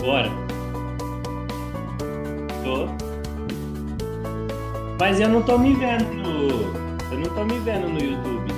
[0.00, 0.30] Bora.
[2.64, 2.86] Tô.
[4.98, 6.04] Mas eu não tô me vendo.
[7.10, 8.57] Eu não tô me vendo no YouTube.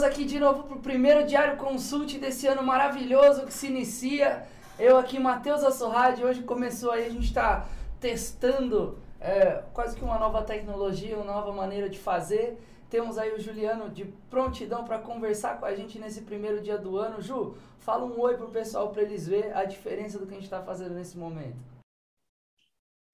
[0.00, 4.44] Nós aqui de novo pro primeiro Diário Consult desse ano maravilhoso que se inicia.
[4.78, 7.68] Eu aqui, Matheus Assorrade, hoje começou aí, a gente está
[8.00, 12.56] testando é, quase que uma nova tecnologia, uma nova maneira de fazer.
[12.88, 16.96] Temos aí o Juliano de prontidão para conversar com a gente nesse primeiro dia do
[16.96, 17.20] ano.
[17.20, 20.44] Ju, fala um oi pro pessoal para eles ver a diferença do que a gente
[20.44, 21.58] está fazendo nesse momento.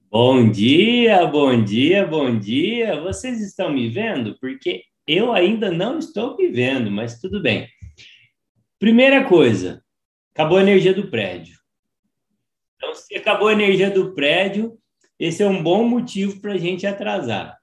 [0.09, 3.01] Bom dia, bom dia, bom dia.
[3.01, 4.39] Vocês estão me vendo?
[4.39, 7.69] Porque eu ainda não estou me vendo, mas tudo bem.
[8.79, 9.83] Primeira coisa,
[10.35, 11.57] acabou a energia do prédio.
[12.77, 14.77] Então, se acabou a energia do prédio,
[15.19, 17.57] esse é um bom motivo para a gente atrasar,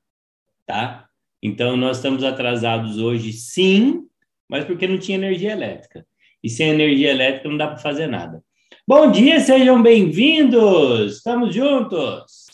[0.65, 1.07] tá?
[1.41, 4.07] Então, nós estamos atrasados hoje, sim,
[4.49, 6.05] mas porque não tinha energia elétrica.
[6.41, 8.43] E sem energia elétrica não dá para fazer nada.
[8.87, 11.17] Bom dia, sejam bem-vindos!
[11.17, 12.47] Estamos juntos!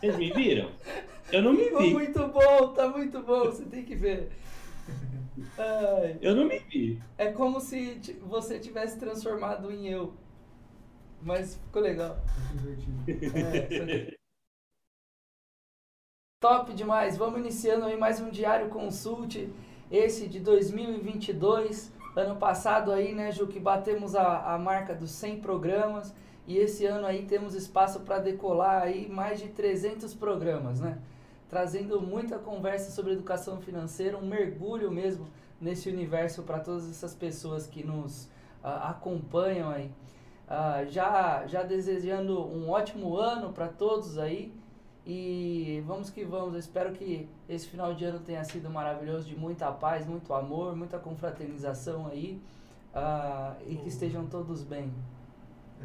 [0.00, 0.68] Vocês me viram?
[1.32, 1.92] Eu não me vi.
[1.92, 4.30] muito bom, tá muito bom, você tem que ver.
[5.58, 6.18] Ai.
[6.20, 7.00] Eu não me vi.
[7.16, 10.12] É como se você tivesse transformado em eu.
[11.22, 12.18] Mas ficou legal.
[13.08, 14.16] É, foi-
[16.40, 17.16] Top demais.
[17.16, 19.48] Vamos iniciando aí mais um Diário Consult,
[19.90, 21.92] esse de 2022.
[22.16, 26.12] Ano passado aí, né, Ju, que batemos a, a marca dos 100 programas.
[26.46, 30.98] E esse ano aí temos espaço para decolar aí mais de 300 programas, né?
[31.52, 35.28] Trazendo muita conversa sobre educação financeira, um mergulho mesmo
[35.60, 38.26] nesse universo para todas essas pessoas que nos
[38.64, 39.90] ah, acompanham aí.
[40.48, 44.50] Ah, já, já desejando um ótimo ano para todos aí.
[45.04, 46.54] E vamos que vamos.
[46.54, 50.74] Eu espero que esse final de ano tenha sido maravilhoso, de muita paz, muito amor,
[50.74, 52.40] muita confraternização aí.
[52.94, 54.90] ah, e que estejam todos bem.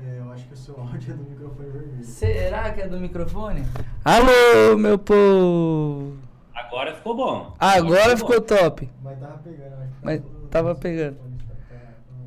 [0.06, 2.04] É, eu acho que o seu áudio é do microfone vermelho.
[2.04, 3.64] Será que é do microfone?
[4.06, 6.18] Alô, meu povo!
[6.54, 7.56] Agora ficou bom.
[7.60, 8.18] Agora bom.
[8.18, 8.90] ficou top.
[9.02, 11.16] Mas tava pegando, eu acho que Mas tava do- pegando.
[11.16, 11.38] do-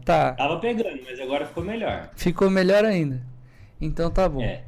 [0.05, 2.11] Tá, Tava pegando, mas agora ficou melhor.
[2.17, 3.23] ficou melhor ainda.
[3.81, 4.41] Então tá bom.
[4.43, 4.65] É,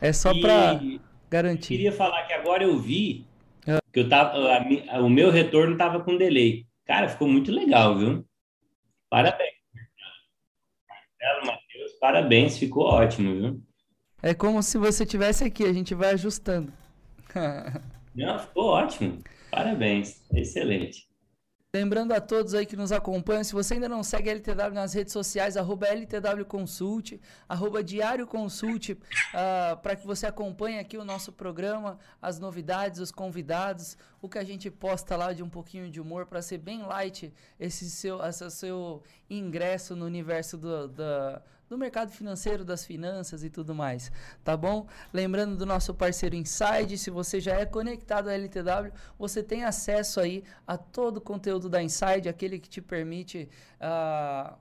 [0.00, 0.12] É.
[0.12, 0.80] só E pra
[1.28, 1.68] garantir.
[1.68, 3.26] queria falar que agora eu vi
[3.68, 3.78] Ah.
[3.92, 6.66] que eu tava, a mi- o meu retorno tava com delay.
[6.86, 8.24] Cara, ficou muito legal, viu?
[9.08, 9.49] Parabéns.
[12.00, 13.62] Parabéns, ficou ótimo, viu?
[14.22, 16.72] É como se você tivesse aqui, a gente vai ajustando.
[18.14, 19.22] Não, ficou ótimo.
[19.50, 21.08] Parabéns, excelente.
[21.72, 24.92] Lembrando a todos aí que nos acompanham, se você ainda não segue a LTW nas
[24.92, 28.96] redes sociais, arroba LTW Consult, arroba Diário Consult,
[29.80, 34.42] para que você acompanhe aqui o nosso programa, as novidades, os convidados, o que a
[34.44, 38.50] gente posta lá de um pouquinho de humor, para ser bem light esse seu, esse
[38.50, 41.40] seu ingresso no universo do, da-
[41.70, 44.10] do mercado financeiro, das finanças e tudo mais,
[44.42, 44.88] tá bom?
[45.12, 50.18] Lembrando do nosso parceiro Inside, se você já é conectado à LTW, você tem acesso
[50.18, 53.48] aí a todo o conteúdo da Inside, aquele que te permite
[53.80, 54.56] ah,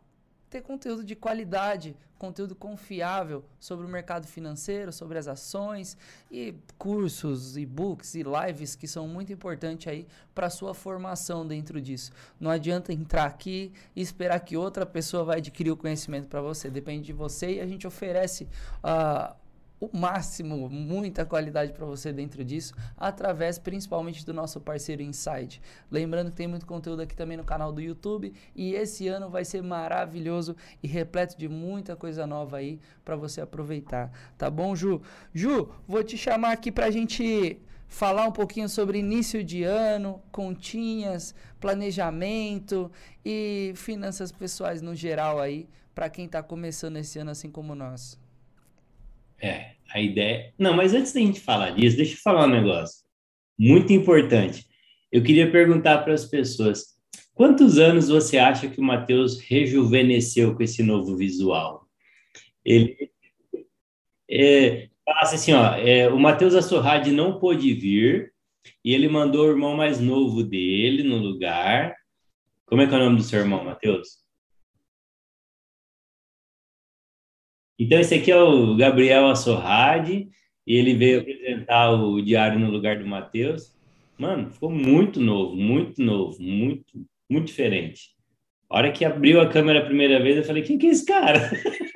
[0.49, 5.95] ter conteúdo de qualidade, conteúdo confiável sobre o mercado financeiro, sobre as ações
[6.31, 12.11] e cursos, e-books e lives que são muito importantes aí para sua formação dentro disso.
[12.39, 16.69] Não adianta entrar aqui e esperar que outra pessoa vai adquirir o conhecimento para você.
[16.69, 18.47] Depende de você e a gente oferece
[18.83, 19.35] ah,
[19.79, 25.61] o máximo, muita qualidade para você dentro disso, através principalmente do nosso parceiro Inside.
[25.89, 29.45] Lembrando que tem muito conteúdo aqui também no canal do YouTube e esse ano vai
[29.45, 34.11] ser maravilhoso e repleto de muita coisa nova aí para você aproveitar.
[34.37, 35.01] Tá bom, Ju?
[35.33, 40.21] Ju, vou te chamar aqui para a gente falar um pouquinho sobre início de ano,
[40.31, 42.91] continhas, planejamento
[43.25, 48.17] e finanças pessoais no geral aí, para quem está começando esse ano assim como nós.
[49.41, 50.53] É, a ideia.
[50.57, 53.03] Não, mas antes da gente falar disso, deixa eu falar um negócio
[53.57, 54.65] muito importante.
[55.11, 56.97] Eu queria perguntar para as pessoas:
[57.33, 61.87] quantos anos você acha que o Matheus rejuvenesceu com esse novo visual?
[62.63, 63.09] Ele
[64.29, 64.89] é,
[65.21, 68.31] assim, ó, é, o Matheus Assorrade não pôde vir
[68.85, 71.95] e ele mandou o irmão mais novo dele no lugar.
[72.65, 74.19] Como é que é o nome do seu irmão, Matheus?
[77.79, 80.29] Então, esse aqui é o Gabriel Assorrade,
[80.67, 83.73] e ele veio apresentar o diário no lugar do Matheus.
[84.17, 88.09] Mano, ficou muito novo, muito novo, muito, muito diferente.
[88.69, 91.05] A hora que abriu a câmera a primeira vez, eu falei, quem que é esse
[91.05, 91.49] cara?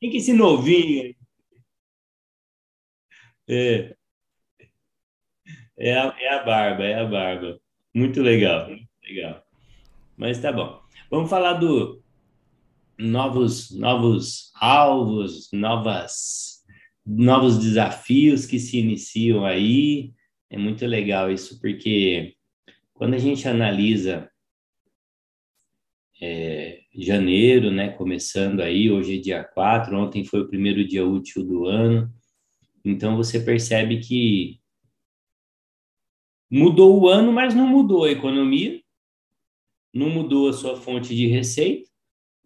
[0.00, 1.14] quem que é esse novinho?
[3.48, 3.96] É.
[5.78, 7.60] É a, é a barba, é a barba.
[7.94, 9.42] Muito legal, muito legal.
[10.16, 10.82] Mas tá bom.
[11.10, 12.03] Vamos falar do
[12.98, 16.62] novos novos alvos, novas
[17.06, 20.12] novos desafios que se iniciam aí.
[20.50, 22.34] É muito legal isso porque
[22.92, 24.30] quando a gente analisa
[26.22, 31.44] é, janeiro, né, começando aí, hoje é dia 4, ontem foi o primeiro dia útil
[31.44, 32.12] do ano.
[32.84, 34.60] Então você percebe que
[36.56, 38.80] Mudou o ano, mas não mudou a economia,
[39.92, 41.90] não mudou a sua fonte de receita,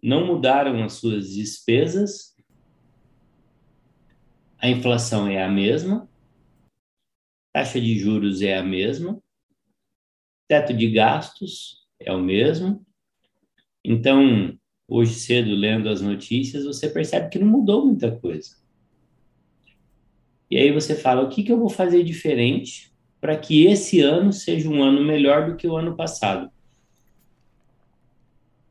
[0.03, 2.37] não mudaram as suas despesas,
[4.59, 6.09] a inflação é a mesma,
[7.53, 9.23] taxa de juros é a mesma,
[10.49, 12.85] teto de gastos é o mesmo.
[13.85, 18.57] Então, hoje cedo, lendo as notícias, você percebe que não mudou muita coisa.
[20.51, 24.33] E aí você fala: o que, que eu vou fazer diferente para que esse ano
[24.33, 26.51] seja um ano melhor do que o ano passado.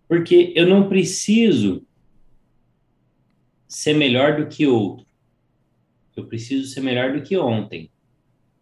[0.08, 1.86] Porque eu não preciso
[3.68, 5.06] ser melhor do que outro.
[6.16, 7.92] Eu preciso ser melhor do que ontem.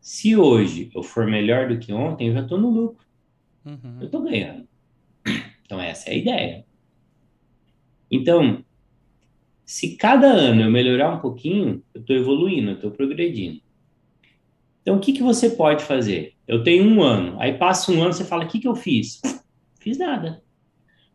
[0.02, 3.06] Se hoje eu for melhor do que ontem, eu já estou no lucro.
[3.66, 3.98] Uhum.
[4.00, 4.68] Eu estou ganhando.
[5.64, 6.66] Então, essa é a ideia.
[8.12, 8.64] Então,
[9.66, 13.62] se cada ano eu melhorar um pouquinho, eu estou evoluindo, eu estou progredindo.
[14.82, 16.36] Então, o que, que você pode fazer?
[16.48, 19.20] Eu tenho um ano, aí passa um ano, você fala, o que, que eu fiz?
[19.80, 20.44] Fiz nada.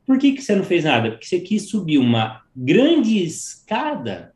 [0.06, 1.10] Por que, que você não fez nada?
[1.10, 4.34] Porque você quis subir uma grande escada,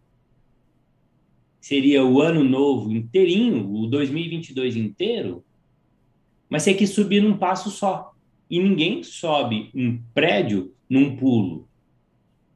[1.61, 5.45] seria o ano novo inteirinho, o 2022 inteiro,
[6.49, 8.15] mas você quis subir num passo só.
[8.49, 11.69] E ninguém sobe um prédio num pulo.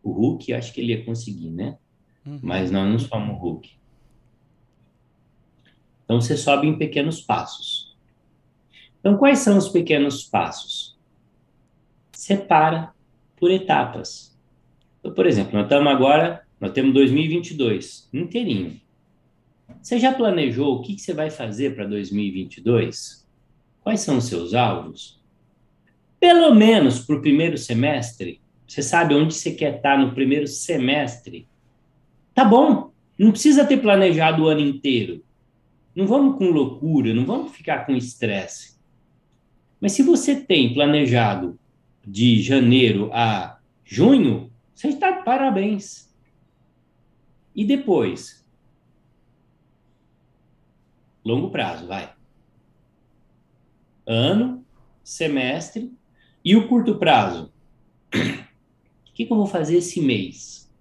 [0.03, 1.79] O Hulk, acho que ele ia conseguir, né?
[2.25, 2.39] Uhum.
[2.43, 3.71] Mas nós não somos o Hulk.
[6.05, 7.97] Então você sobe em pequenos passos.
[9.01, 10.97] Então quais são os pequenos passos?
[12.13, 12.95] Separa
[13.38, 14.37] por etapas.
[15.00, 18.81] Então, por exemplo, nós estamos agora, nós temos 2022 inteirinho.
[19.81, 23.26] Você já planejou o que, que você vai fazer para 2022?
[23.81, 25.23] Quais são os seus alvos?
[26.19, 31.49] Pelo menos para o primeiro semestre, você sabe onde você quer estar no primeiro semestre?
[32.35, 35.25] Tá bom, não precisa ter planejado o ano inteiro.
[35.94, 38.79] Não vamos com loucura, não vamos ficar com estresse.
[39.81, 41.58] Mas se você tem planejado
[42.11, 46.15] de janeiro a junho, você está de parabéns.
[47.55, 48.47] E depois?
[51.25, 52.15] Longo prazo, vai.
[54.07, 54.65] Ano,
[55.03, 55.93] semestre
[56.45, 57.53] e o curto prazo.
[58.15, 60.73] O que, que eu vou fazer esse mês?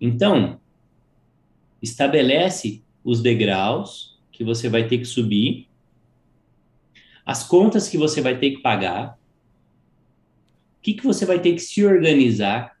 [0.00, 0.60] Então,
[1.80, 5.67] estabelece os degraus que você vai ter que subir,
[7.28, 9.18] as contas que você vai ter que pagar,
[10.78, 12.74] o que, que você vai ter que se organizar.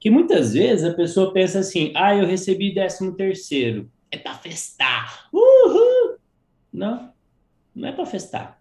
[0.00, 5.28] Que muitas vezes a pessoa pensa assim: ah, eu recebi décimo terceiro, é para festar.
[5.30, 6.16] Uhul!
[6.72, 7.12] Não,
[7.74, 8.58] não é para festar.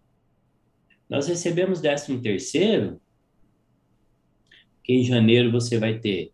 [1.10, 3.00] Nós recebemos décimo terceiro,
[4.84, 6.34] que em janeiro você vai ter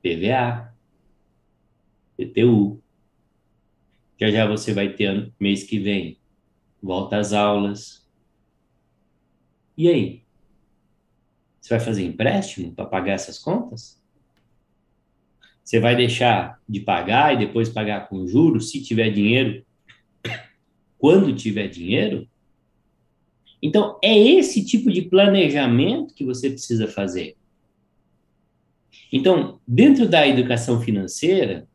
[0.00, 0.72] PVA,
[2.16, 2.80] PTU.
[4.20, 6.18] Já já você vai ter mês que vem
[6.82, 8.06] volta às aulas.
[9.76, 10.22] E aí?
[11.60, 14.02] Você vai fazer empréstimo para pagar essas contas?
[15.62, 19.64] Você vai deixar de pagar e depois pagar com juros se tiver dinheiro?
[20.96, 22.28] Quando tiver dinheiro?
[23.62, 27.36] Então, é esse tipo de planejamento que você precisa fazer.
[29.12, 31.68] Então, dentro da educação financeira,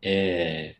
[0.00, 0.76] é...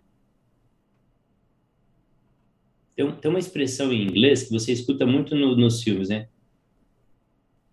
[2.94, 6.28] Tem, tem, uma expressão em inglês que você escuta muito no, nos filmes, né?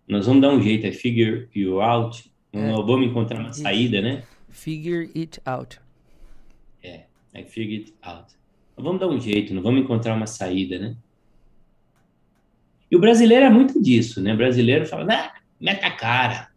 [0.08, 2.30] Nós vamos dar um jeito, é figure you out.
[2.52, 2.72] É.
[2.72, 4.24] Vamos encontrar uma saída, né?
[4.48, 5.78] Figure it out.
[6.82, 8.34] É, I figure it out.
[8.76, 10.96] vamos dar um jeito, não vamos encontrar uma saída, né?
[12.90, 14.34] E o brasileiro é muito disso, né?
[14.34, 16.48] O brasileiro fala, meta a cara,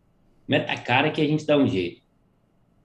[0.48, 2.02] meta a cara que a gente dá um jeito.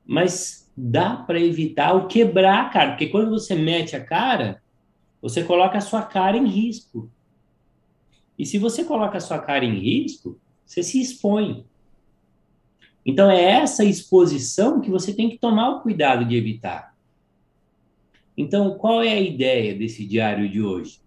[0.04, 4.61] Mas dá para evitar o quebrar a cara, porque quando você mete a cara,
[5.20, 7.10] você coloca a sua cara em risco.
[8.38, 11.66] E se você coloca a sua cara em risco, você se expõe.
[13.04, 16.94] Então é essa exposição que você tem que tomar o cuidado de evitar.
[18.37, 21.00] Então, qual é a ideia desse diário de hoje?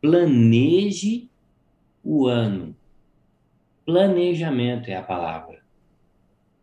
[0.00, 1.28] Planeje
[2.02, 2.74] o ano.
[3.84, 5.62] Planejamento é a palavra.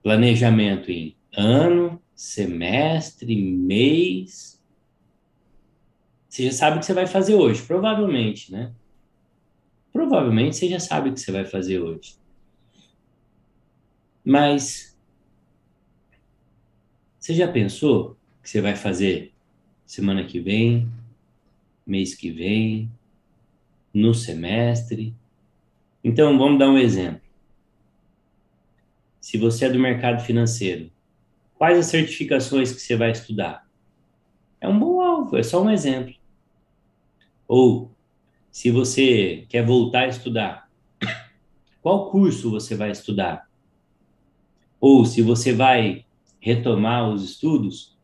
[0.01, 4.54] Planejamento em ano, semestre, mês.
[6.35, 8.73] Você já sabe o que você vai fazer hoje, provavelmente, né?
[9.93, 12.17] Provavelmente você já sabe o que você vai fazer hoje.
[14.21, 14.99] Mas
[17.17, 19.33] você já pensou o que você vai fazer
[19.85, 20.91] semana que vem,
[21.87, 22.91] mês que vem,
[23.93, 25.15] no semestre?
[26.03, 27.21] Então, vamos dar um exemplo.
[29.21, 30.91] Se você é do mercado financeiro,
[31.53, 33.65] quais as certificações que você vai estudar?
[34.59, 36.24] É um bom alvo, é só um exemplo.
[37.47, 37.91] Ou,
[38.51, 40.69] se você quer voltar a estudar,
[41.81, 43.49] qual curso você vai estudar?
[44.79, 46.05] Ou, se você vai
[46.39, 47.97] retomar os estudos,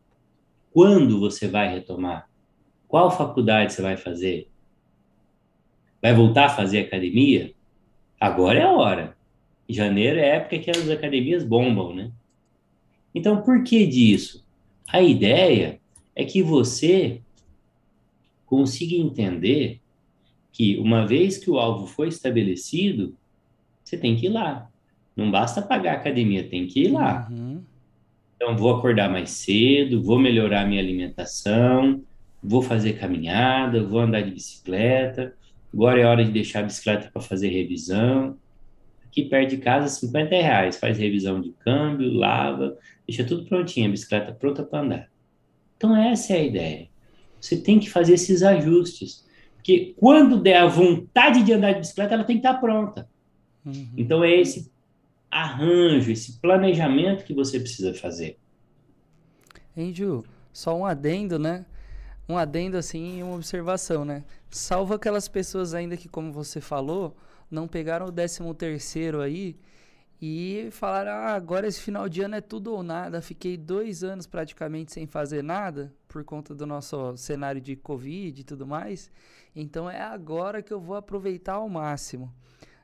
[0.72, 2.28] quando você vai retomar?
[2.88, 4.48] Qual faculdade você vai fazer?
[6.00, 7.54] Vai voltar a fazer academia?
[8.20, 9.16] Agora é a hora.
[9.68, 12.12] Janeiro é a época que as academias bombam, né?
[13.14, 14.44] Então, por que disso?
[14.88, 15.80] A ideia
[16.14, 17.20] é que você
[18.52, 19.80] consiga entender
[20.52, 23.16] que uma vez que o alvo foi estabelecido,
[23.82, 24.68] você tem que ir lá.
[25.16, 27.28] Não basta pagar a academia, tem que ir lá.
[27.30, 27.62] Uhum.
[28.36, 32.02] Então, vou acordar mais cedo, vou melhorar minha alimentação,
[32.42, 35.34] vou fazer caminhada, vou andar de bicicleta.
[35.72, 38.36] Agora é hora de deixar a bicicleta para fazer revisão.
[39.06, 40.76] Aqui perto de casa, 50 reais.
[40.76, 42.76] Faz revisão de câmbio, lava,
[43.08, 45.10] deixa tudo prontinho, a bicicleta pronta para andar.
[45.78, 46.91] Então, essa é a ideia.
[47.42, 49.26] Você tem que fazer esses ajustes.
[49.56, 53.10] Porque quando der a vontade de andar de bicicleta, ela tem que estar pronta.
[53.66, 53.92] Uhum.
[53.96, 54.70] Então, é esse
[55.28, 58.38] arranjo, esse planejamento que você precisa fazer.
[59.76, 60.24] Hein, Ju?
[60.52, 61.66] Só um adendo, né?
[62.28, 64.22] Um adendo assim e uma observação, né?
[64.48, 67.16] Salvo aquelas pessoas ainda que, como você falou,
[67.50, 69.56] não pegaram o décimo terceiro aí
[70.24, 73.20] e falaram: ah, agora esse final de ano é tudo ou nada.
[73.20, 78.44] Fiquei dois anos praticamente sem fazer nada por conta do nosso cenário de Covid e
[78.44, 79.10] tudo mais.
[79.54, 82.32] Então é agora que eu vou aproveitar ao máximo,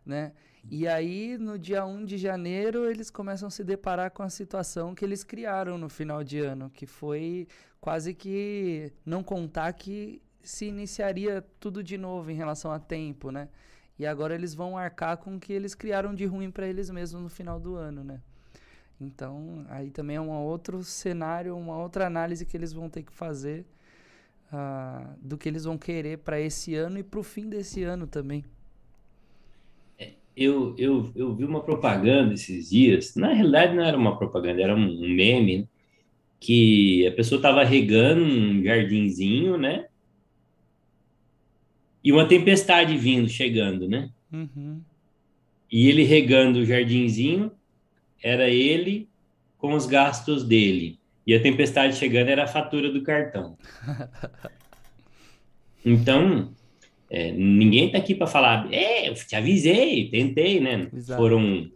[0.04, 0.33] né?
[0.68, 4.92] E aí, no dia 1 de janeiro, eles começam a se deparar com a situação
[4.92, 7.47] que eles criaram no final de ano, que foi
[7.80, 13.49] quase que não contar que se iniciaria tudo de novo em relação a tempo, né?
[13.98, 17.22] E agora eles vão arcar com o que eles criaram de ruim para eles mesmos
[17.22, 18.20] no final do ano, né?
[19.00, 23.12] Então, aí também é um outro cenário, uma outra análise que eles vão ter que
[23.12, 23.64] fazer
[24.52, 28.06] uh, do que eles vão querer para esse ano e para o fim desse ano
[28.06, 28.44] também
[30.38, 34.74] eu, eu, eu vi uma propaganda esses dias, na realidade não era uma propaganda, era
[34.74, 35.68] um, meme, né?
[36.40, 39.88] que a pessoa estava regando um jardinzinho, né?
[42.08, 44.08] E uma tempestade vindo, chegando, né?
[44.32, 44.80] Uhum.
[45.70, 47.52] E ele regando o jardinzinho,
[48.24, 49.06] era ele
[49.58, 50.98] com os gastos dele.
[51.26, 53.58] E a tempestade chegando era a fatura do cartão.
[55.84, 56.50] Então,
[57.08, 60.88] é, ninguém está aqui para falar, é, eu te avisei, tentei, né?
[60.92, 61.22] Exato.
[61.22, 61.70] Foram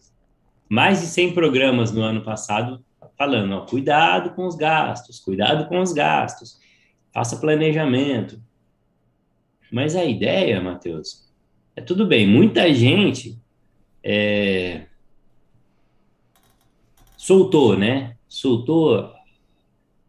[0.68, 2.84] mais de 100 programas no ano passado
[3.16, 6.58] falando, ó, cuidado com os gastos, cuidado com os gastos,
[7.12, 8.42] faça planejamento.
[9.72, 11.28] Mas a ideia, Matheus,
[11.74, 13.38] é tudo bem, muita gente
[14.04, 14.82] é,
[17.16, 18.14] soltou, né?
[18.28, 19.12] Soltou,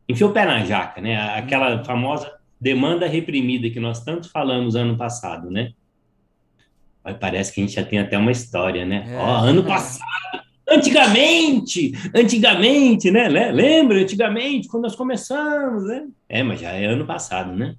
[0.10, 1.16] enfiou o pé na jaca, né?
[1.38, 5.74] Aquela famosa demanda reprimida que nós tanto falamos ano passado, né?
[7.20, 9.06] parece que a gente já tem até uma história, né?
[9.10, 9.18] É.
[9.18, 13.28] Ó, ano passado, antigamente, antigamente, né?
[13.28, 14.02] Lembra?
[14.02, 16.08] Antigamente, quando nós começamos, né?
[16.30, 17.76] É, mas já é ano passado, né?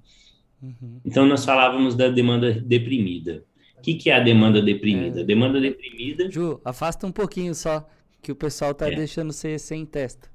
[0.65, 0.99] Uhum.
[1.05, 3.43] Então, nós falávamos da demanda deprimida.
[3.77, 5.21] O que, que é a demanda deprimida?
[5.21, 5.23] É.
[5.23, 6.31] Demanda deprimida...
[6.31, 7.87] Ju, afasta um pouquinho só,
[8.21, 8.95] que o pessoal tá é.
[8.95, 10.29] deixando você sem testa.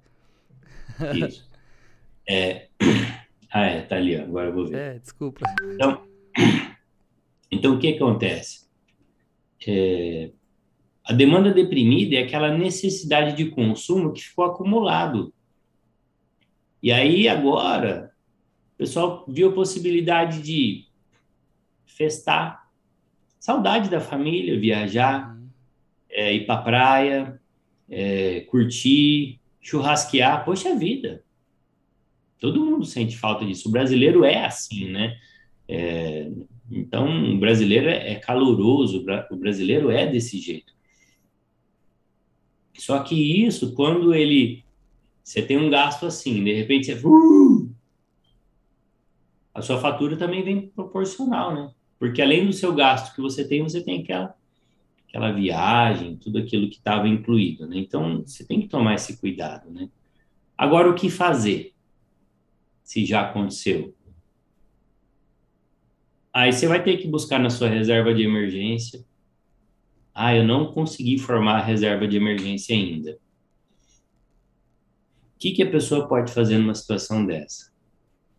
[1.14, 1.50] Isso.
[2.28, 2.68] É...
[3.52, 4.78] Ah, é, tá ali, agora eu vou ver.
[4.78, 5.40] É, desculpa.
[5.74, 6.04] Então,
[7.50, 8.68] então o que acontece?
[9.66, 10.30] É,
[11.04, 15.34] a demanda deprimida é aquela necessidade de consumo que ficou acumulado.
[16.80, 18.09] E aí, agora,
[18.80, 20.86] pessoal viu a possibilidade de
[21.84, 22.66] festar,
[23.38, 25.48] saudade da família, viajar, uhum.
[26.08, 27.40] é, ir para praia,
[27.90, 30.46] é, curtir, churrasquear.
[30.46, 31.22] Poxa vida!
[32.38, 33.68] Todo mundo sente falta disso.
[33.68, 35.14] O brasileiro é assim, né?
[35.68, 36.30] É,
[36.70, 40.72] então, o brasileiro é, é caloroso, o brasileiro é desse jeito.
[42.78, 44.64] Só que isso, quando ele.
[45.22, 47.06] Você tem um gasto assim, de repente você.
[47.06, 47.59] Uh,
[49.60, 51.70] a sua fatura também vem proporcional, né?
[51.98, 54.34] Porque além do seu gasto que você tem, você tem aquela,
[55.06, 57.76] aquela viagem, tudo aquilo que estava incluído, né?
[57.76, 59.90] Então, você tem que tomar esse cuidado, né?
[60.56, 61.74] Agora, o que fazer?
[62.82, 63.94] Se já aconteceu.
[66.32, 69.04] Aí você vai ter que buscar na sua reserva de emergência.
[70.14, 73.12] Ah, eu não consegui formar a reserva de emergência ainda.
[73.12, 73.18] O
[75.38, 77.70] que, que a pessoa pode fazer numa situação dessa?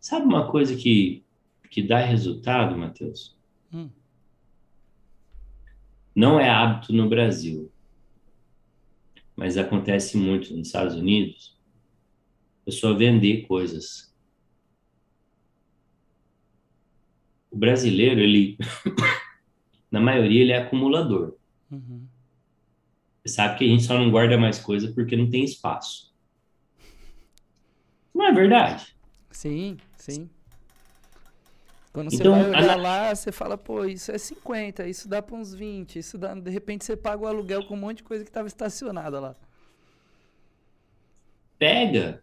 [0.02, 1.24] Sabe uma coisa que,
[1.70, 3.38] que dá resultado, Matheus?
[3.72, 3.88] Hum.
[6.12, 7.70] Não é hábito no Brasil,
[9.36, 11.56] mas acontece muito nos Estados Unidos.
[12.62, 14.12] A pessoa vender coisas
[17.48, 18.58] o brasileiro, ele,
[19.88, 21.36] na maioria, ele é acumulador.
[21.70, 22.08] Uhum.
[23.22, 26.12] Você sabe que a gente só não guarda mais coisa porque não tem espaço.
[28.12, 28.96] Não é verdade?
[29.30, 30.28] Sim, sim.
[31.92, 32.76] Quando você então, vai olhar a...
[32.76, 36.34] lá, você fala, pô, isso é 50, isso dá para uns 20, isso dá...
[36.34, 39.36] de repente você paga o aluguel com um monte de coisa que estava estacionada lá.
[41.58, 42.22] Pega.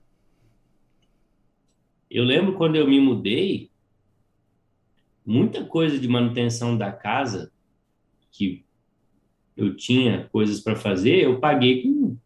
[2.10, 3.70] Eu lembro quando eu me mudei,
[5.26, 7.52] muita coisa de manutenção da casa
[8.32, 8.66] que
[9.56, 12.18] eu tinha coisas para fazer, eu paguei com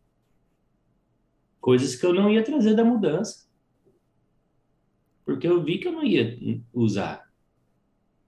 [1.60, 3.43] coisas que eu não ia trazer da mudança.
[5.26, 6.38] Porque eu vi que eu não ia
[6.74, 7.24] usar.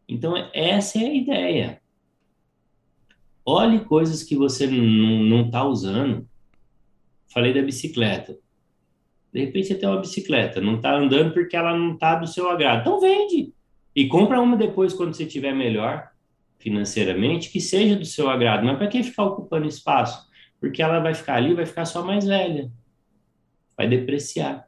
[0.08, 1.82] Então, essa é a ideia.
[3.46, 6.28] Olhe coisas que você não está usando.
[7.28, 8.38] Falei da bicicleta.
[9.32, 12.50] De repente você tem uma bicicleta, não está andando porque ela não está do seu
[12.50, 12.82] agrado.
[12.82, 13.54] Então vende.
[13.94, 16.10] E compra uma depois quando você tiver melhor
[16.58, 18.66] financeiramente, que seja do seu agrado.
[18.66, 20.28] Mas para que ficar ocupando espaço?
[20.60, 22.72] Porque ela vai ficar ali, vai ficar só mais velha.
[23.78, 24.65] Vai depreciar.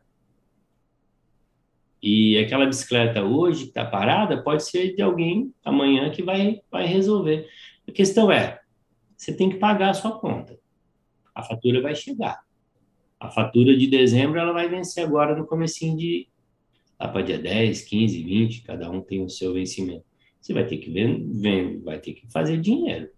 [2.02, 6.86] E aquela bicicleta hoje que está parada pode ser de alguém amanhã que vai, vai
[6.86, 7.48] resolver.
[7.88, 8.60] A questão é,
[9.16, 10.58] você tem que pagar a sua conta.
[11.34, 12.40] A fatura vai chegar.
[13.20, 16.28] A fatura de dezembro ela vai vencer agora no comecinho de,
[17.00, 20.06] lá para dia 10, 15, 20, cada um tem o seu vencimento.
[20.40, 23.10] Você vai ter que vender, vai ter que fazer dinheiro.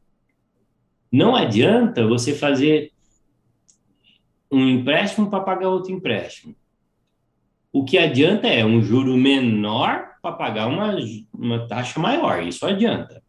[1.11, 2.93] Não adianta você fazer
[4.51, 6.55] um empréstimo para pagar outro empréstimo.
[7.71, 10.95] O que adianta é um juro menor para pagar uma,
[11.33, 12.43] uma taxa maior.
[12.43, 13.23] Isso adianta.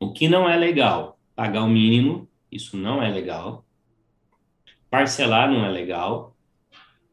[0.00, 1.18] O que não é legal?
[1.34, 3.64] Pagar o mínimo, isso não é legal.
[4.90, 6.36] Parcelar não é legal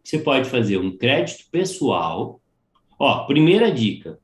[0.04, 2.42] você pode fazer um crédito pessoal.
[3.00, 4.20] Ó, primeira dica: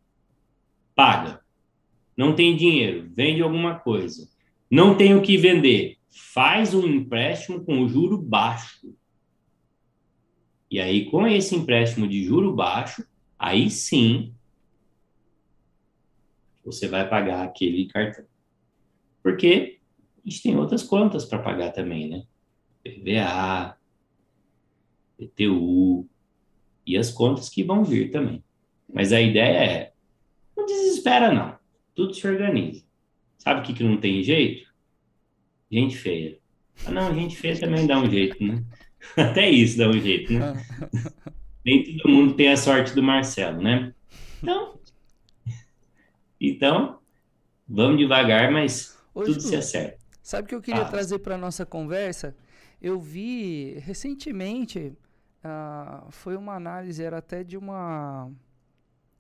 [0.94, 1.40] paga.
[2.18, 4.28] Não tem dinheiro, vende alguma coisa.
[4.70, 8.94] Não tem o que vender, faz um empréstimo com juro baixo.
[10.70, 13.06] E aí, com esse empréstimo de juro baixo,
[13.38, 14.34] aí sim
[16.64, 18.26] você vai pagar aquele cartão.
[19.24, 19.80] Porque
[20.26, 22.24] a gente tem outras contas para pagar também, né?
[22.84, 23.78] PVA,
[25.18, 26.08] PTU
[26.86, 28.44] e as contas que vão vir também.
[28.92, 29.94] Mas a ideia é,
[30.56, 31.58] não desespera não,
[31.96, 32.84] tudo se organiza.
[33.38, 34.70] Sabe o que, que não tem jeito?
[35.72, 36.40] Gente feia.
[36.86, 38.64] Ah, não, gente feia também dá um jeito, né?
[39.16, 40.54] Até isso dá um jeito, né?
[41.66, 43.94] Nem todo mundo tem a sorte do Marcelo, né?
[44.42, 44.80] Então,
[46.40, 47.00] então
[47.68, 50.00] vamos devagar, mas tudo se acerta.
[50.22, 50.90] Sabe o que eu queria ah.
[50.90, 52.36] trazer para nossa conversa?
[52.82, 54.94] Eu vi recentemente
[55.44, 58.32] uh, foi uma análise, era até de uma.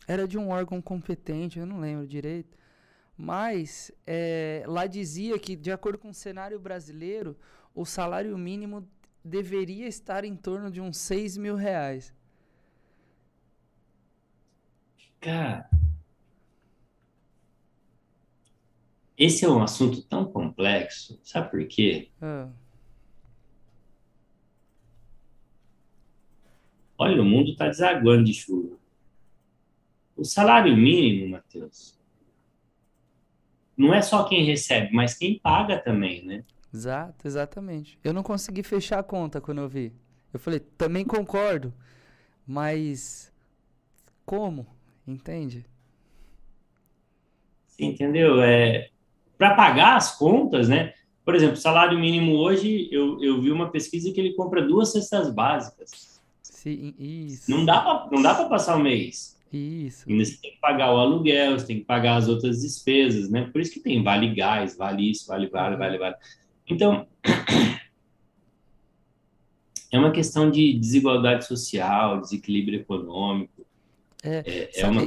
[0.07, 2.57] Era de um órgão competente, eu não lembro direito.
[3.15, 7.37] Mas é, lá dizia que, de acordo com o cenário brasileiro,
[7.75, 8.87] o salário mínimo
[9.23, 12.13] deveria estar em torno de uns 6 mil reais.
[15.19, 15.69] Cara,
[19.17, 22.09] esse é um assunto tão complexo, sabe por quê?
[22.21, 22.49] Ah.
[26.97, 28.77] Olha, o mundo está desaguando de chuva.
[30.15, 31.97] O salário mínimo, Matheus,
[33.75, 36.43] não é só quem recebe, mas quem paga também, né?
[36.73, 37.97] Exato, exatamente.
[38.03, 39.93] Eu não consegui fechar a conta quando eu vi.
[40.33, 41.73] Eu falei, também concordo,
[42.45, 43.31] mas
[44.25, 44.67] como?
[45.07, 45.65] Entende?
[47.67, 48.41] Sim, entendeu?
[48.41, 48.89] É,
[49.37, 50.93] Para pagar as contas, né?
[51.25, 55.31] Por exemplo, salário mínimo hoje, eu, eu vi uma pesquisa que ele compra duas cestas
[55.33, 56.21] básicas.
[56.41, 57.51] Sim, isso.
[57.51, 59.37] Não dá para não dá para passar o mês.
[59.51, 60.09] Isso.
[60.09, 63.49] Ainda você tem que pagar o aluguel, você tem que pagar as outras despesas, né?
[63.51, 66.15] Por isso que tem vale gás, vale isso, vale vale, vale vale.
[66.69, 67.07] Então
[69.91, 73.65] é uma questão de desigualdade social, desequilíbrio econômico.
[74.23, 75.01] É, é, é uma...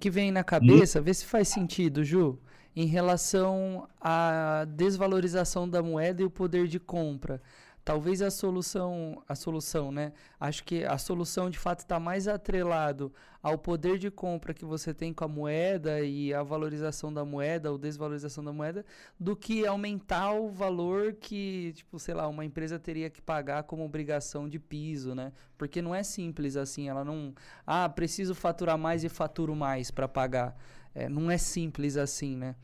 [0.00, 2.38] que vem na cabeça, vê se faz sentido, Ju,
[2.74, 7.42] em relação à desvalorização da moeda e o poder de compra
[7.84, 10.12] talvez a solução, a solução, né?
[10.38, 14.94] Acho que a solução de fato está mais atrelado ao poder de compra que você
[14.94, 18.84] tem com a moeda e a valorização da moeda ou desvalorização da moeda,
[19.18, 23.84] do que aumentar o valor que, tipo, sei lá, uma empresa teria que pagar como
[23.84, 25.32] obrigação de piso, né?
[25.58, 27.34] Porque não é simples assim, ela não,
[27.66, 30.56] ah, preciso faturar mais e faturo mais para pagar.
[30.94, 32.54] É, não é simples assim, né?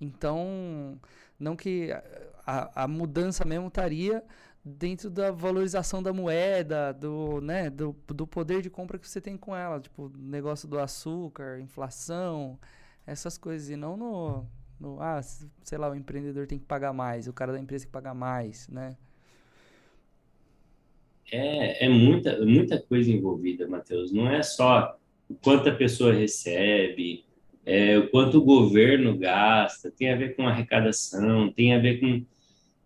[0.00, 0.98] Então,
[1.38, 1.90] não que
[2.46, 4.24] a, a mudança mesmo estaria
[4.64, 9.36] dentro da valorização da moeda, do, né, do, do poder de compra que você tem
[9.36, 12.58] com ela, tipo, negócio do açúcar, inflação,
[13.06, 14.46] essas coisas, e não no,
[14.78, 17.88] no ah, sei lá, o empreendedor tem que pagar mais, o cara da empresa tem
[17.88, 18.96] que pagar mais, né?
[21.30, 24.12] É, é muita, muita coisa envolvida, Matheus.
[24.12, 24.98] Não é só
[25.28, 27.24] o quanto a pessoa recebe,
[27.64, 32.22] é, o quanto o governo gasta, tem a ver com arrecadação, tem a ver com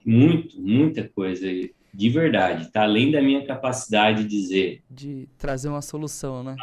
[0.06, 1.46] muito, muita coisa
[1.92, 4.82] de verdade, tá além da minha capacidade de dizer.
[4.88, 6.54] De trazer uma solução, né?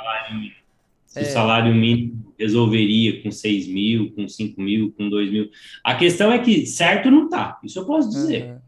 [1.07, 1.21] Se é.
[1.23, 5.49] o salário mínimo resolveria com 6 mil, com 5 mil, com 2 mil.
[5.83, 8.45] A questão é que certo não tá, isso eu posso dizer.
[8.45, 8.59] Uhum.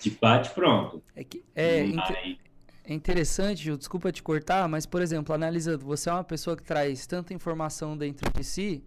[0.00, 1.02] De bate pronto.
[1.16, 2.38] É, que, é, inter...
[2.84, 6.62] é interessante, Gil, desculpa te cortar, mas, por exemplo, analisando, você é uma pessoa que
[6.62, 8.82] traz tanta informação dentro de si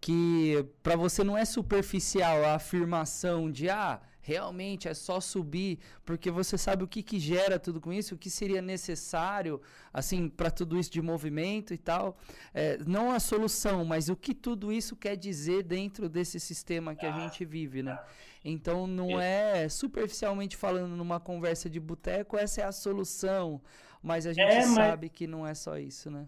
[0.00, 6.30] que para você não é superficial a afirmação de ah, realmente é só subir, porque
[6.30, 9.60] você sabe o que, que gera tudo com isso, o que seria necessário,
[9.92, 12.16] assim, para tudo isso de movimento e tal.
[12.54, 17.04] É, não a solução, mas o que tudo isso quer dizer dentro desse sistema que
[17.04, 17.98] a gente vive, né?
[18.44, 23.60] Então não é superficialmente falando numa conversa de boteco, essa é a solução,
[24.02, 24.74] mas a gente é, mas...
[24.74, 26.26] sabe que não é só isso, né?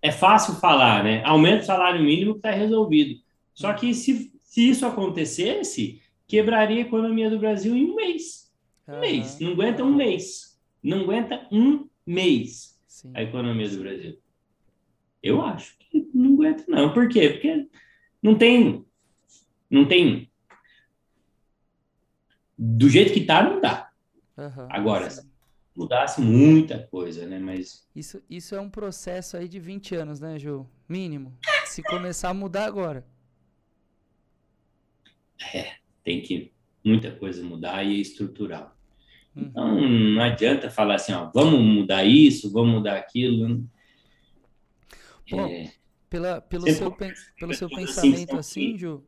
[0.00, 1.22] É fácil falar, né?
[1.24, 3.20] Aumenta o salário mínimo que está resolvido.
[3.52, 8.52] Só que se, se isso acontecesse, quebraria a economia do Brasil em um mês.
[8.86, 9.00] Um uhum.
[9.00, 9.38] mês.
[9.40, 10.58] Não aguenta um mês.
[10.82, 13.10] Não aguenta um mês Sim.
[13.14, 14.18] a economia do Brasil.
[15.22, 16.92] Eu acho que não aguenta, não.
[16.92, 17.28] Por quê?
[17.30, 17.66] Porque
[18.22, 18.84] não tem.
[19.68, 20.30] Não tem.
[22.56, 23.90] Do jeito que tá, não dá.
[24.36, 24.66] Uhum.
[24.70, 25.27] Agora, Sim
[25.78, 27.38] mudasse muita coisa, né?
[27.38, 27.88] Mas.
[27.94, 30.66] Isso, isso é um processo aí de 20 anos, né, Ju?
[30.88, 31.38] Mínimo.
[31.66, 33.06] Se começar a mudar agora.
[35.54, 36.52] É, tem que
[36.84, 38.76] muita coisa mudar e é estrutural.
[39.36, 39.42] Uhum.
[39.44, 43.64] Então, não adianta falar assim, ó, vamos mudar isso, vamos mudar aquilo.
[45.30, 45.72] Bom, é,
[46.10, 46.90] pela, pelo seu,
[47.38, 49.04] pelo seu pensamento assim, assim Ju,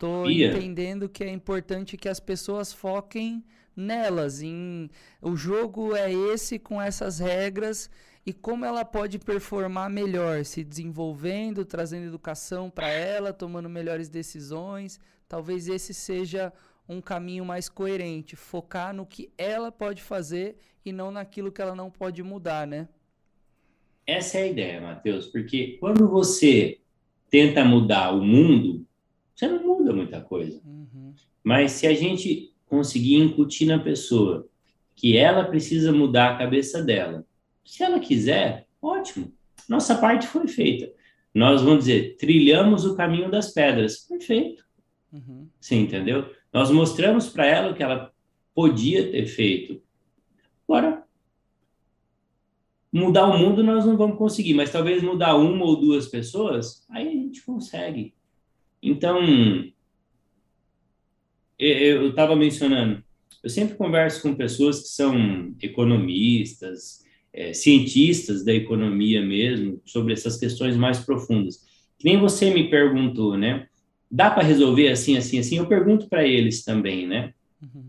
[0.00, 3.44] tô entendendo que é importante que as pessoas foquem
[3.76, 4.88] nelas, em
[5.20, 7.90] o jogo é esse com essas regras
[8.24, 14.98] e como ela pode performar melhor, se desenvolvendo, trazendo educação para ela, tomando melhores decisões.
[15.28, 16.52] Talvez esse seja
[16.88, 21.74] um caminho mais coerente, focar no que ela pode fazer e não naquilo que ela
[21.74, 22.88] não pode mudar, né?
[24.06, 26.80] Essa é a ideia, Matheus, porque quando você
[27.28, 28.86] tenta mudar o mundo,
[29.34, 30.60] você não muda muita coisa.
[30.64, 31.12] Uhum.
[31.42, 34.48] Mas se a gente conseguir incutir na pessoa
[34.94, 37.24] que ela precisa mudar a cabeça dela.
[37.64, 39.32] Se ela quiser, ótimo.
[39.68, 40.90] Nossa parte foi feita.
[41.34, 44.06] Nós vamos dizer, trilhamos o caminho das pedras.
[44.08, 44.64] Perfeito.
[45.12, 45.48] Uhum.
[45.60, 46.30] Sim, entendeu?
[46.52, 48.10] Nós mostramos para ela o que ela
[48.54, 49.82] podia ter feito.
[50.66, 51.04] Agora,
[52.90, 57.08] mudar o mundo nós não vamos conseguir, mas talvez mudar uma ou duas pessoas, aí
[57.08, 58.14] a gente consegue.
[58.82, 59.20] Então,
[61.58, 63.02] eu estava mencionando,
[63.42, 70.36] eu sempre converso com pessoas que são economistas, é, cientistas da economia mesmo, sobre essas
[70.36, 71.64] questões mais profundas.
[71.98, 73.68] Que nem você me perguntou, né?
[74.10, 75.58] Dá para resolver assim, assim, assim?
[75.58, 77.32] Eu pergunto para eles também, né?
[77.62, 77.84] Uhum.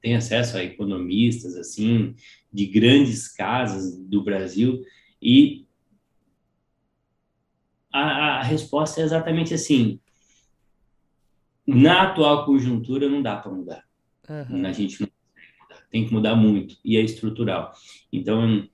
[0.00, 2.14] Tem acesso a economistas, assim,
[2.52, 4.82] de grandes casas do Brasil,
[5.20, 5.64] e
[7.92, 10.00] a, a resposta é exatamente assim:
[11.66, 13.84] na atual conjuntura não dá para mudar.
[14.28, 14.66] Uhum.
[14.66, 15.08] A gente não
[15.90, 17.72] tem que mudar muito e é estrutural.
[18.12, 18.68] Então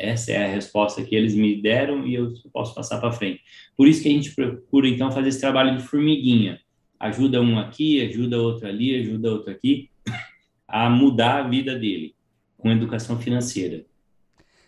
[0.00, 3.42] essa é a resposta que eles me deram e eu posso passar para frente.
[3.76, 6.58] Por isso que a gente procura então fazer esse trabalho de formiguinha.
[6.98, 9.90] Ajuda um aqui, ajuda outro ali, ajuda outro aqui
[10.66, 12.14] a mudar a vida dele
[12.56, 13.84] com educação financeira.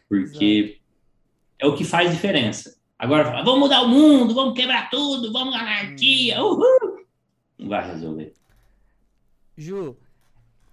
[0.07, 0.81] Porque Exato.
[1.61, 2.79] é o que faz diferença.
[3.02, 7.04] Agora, vamos mudar o mundo, vamos quebrar tudo, vamos anarquia, uhul!
[7.58, 8.32] Não vai resolver.
[9.56, 9.96] Ju,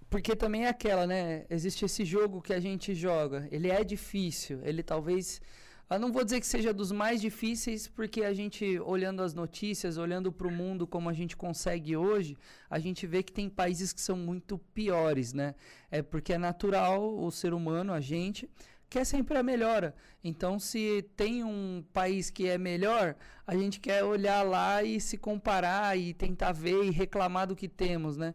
[0.08, 1.44] porque também é aquela, né?
[1.50, 3.48] Existe esse jogo que a gente joga.
[3.50, 4.60] Ele é difícil.
[4.62, 5.42] Ele talvez.
[5.90, 9.98] Eu não vou dizer que seja dos mais difíceis, porque a gente, olhando as notícias,
[9.98, 12.36] olhando para o mundo como a gente consegue hoje,
[12.70, 15.52] a gente vê que tem países que são muito piores, né?
[15.90, 18.48] É porque é natural o ser humano, a gente,
[18.90, 19.94] quer sempre a melhora.
[20.22, 23.14] Então, se tem um país que é melhor,
[23.46, 27.68] a gente quer olhar lá e se comparar e tentar ver e reclamar do que
[27.68, 28.34] temos, né?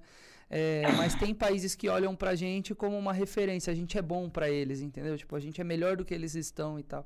[0.50, 3.72] É, mas tem países que olham pra gente como uma referência.
[3.72, 5.18] A gente é bom para eles, entendeu?
[5.18, 7.06] Tipo, a gente é melhor do que eles estão e tal.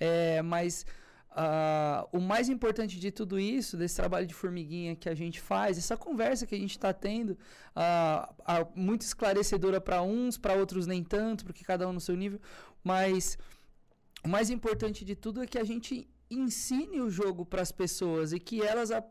[0.00, 0.84] É, mas
[1.32, 5.78] Uh, o mais importante de tudo isso, desse trabalho de formiguinha que a gente faz,
[5.78, 7.30] essa conversa que a gente está tendo,
[7.74, 12.14] uh, uh, muito esclarecedora para uns, para outros nem tanto, porque cada um no seu
[12.14, 12.38] nível,
[12.82, 13.38] mas
[14.24, 18.32] o mais importante de tudo é que a gente ensine o jogo para as pessoas
[18.32, 19.02] e que elas, a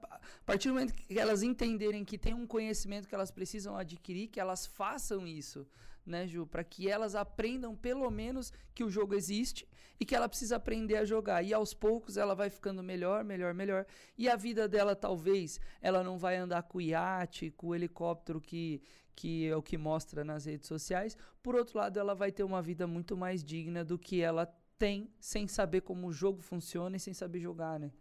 [0.46, 4.40] partir do momento que elas entenderem que tem um conhecimento que elas precisam adquirir, que
[4.40, 5.68] elas façam isso,
[6.06, 6.46] né, Ju?
[6.46, 9.68] Para que elas aprendam pelo menos que o jogo existe
[10.00, 11.44] e que ela precisa aprender a jogar.
[11.44, 13.86] E aos poucos ela vai ficando melhor, melhor, melhor.
[14.18, 18.42] E a vida dela, talvez, ela não vai andar com o iate, com o helicóptero
[18.42, 18.82] que,
[19.16, 21.16] que é o que mostra nas redes sociais.
[21.44, 24.46] Por outro lado, ela vai ter uma vida muito mais digna do que ela
[24.78, 27.92] tem sem saber como o jogo funciona e sem saber jogar, né?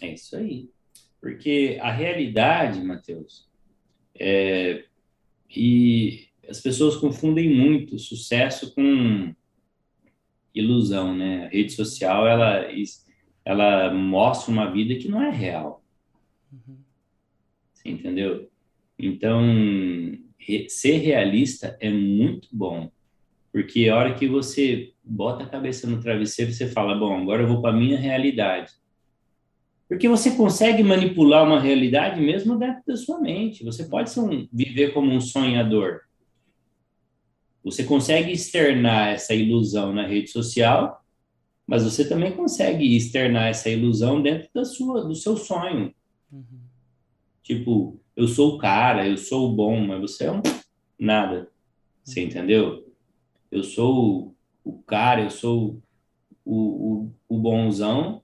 [0.00, 0.70] É isso aí.
[1.18, 3.48] Porque a realidade, Matheus,
[4.14, 4.84] é...
[5.54, 9.34] e as pessoas confundem muito sucesso com
[10.54, 11.46] ilusão, né?
[11.46, 12.66] A rede social, ela,
[13.44, 15.82] ela mostra uma vida que não é real.
[16.52, 16.76] Uhum.
[17.72, 18.50] Você entendeu?
[18.98, 19.42] Então,
[20.68, 22.90] ser realista é muito bom,
[23.52, 27.48] porque a hora que você bota a cabeça no travesseiro, você fala: bom, agora eu
[27.48, 28.72] vou para minha realidade.
[29.92, 33.62] Porque você consegue manipular uma realidade mesmo dentro da sua mente.
[33.62, 36.00] Você pode um, viver como um sonhador.
[37.62, 41.04] Você consegue externar essa ilusão na rede social,
[41.66, 45.94] mas você também consegue externar essa ilusão dentro da sua, do seu sonho.
[46.32, 46.60] Uhum.
[47.42, 50.40] Tipo, eu sou o cara, eu sou o bom, mas você é um
[50.98, 51.50] nada.
[52.02, 52.26] Você uhum.
[52.28, 52.94] entendeu?
[53.50, 55.82] Eu sou o cara, eu sou
[56.46, 58.21] o, o, o bonzão,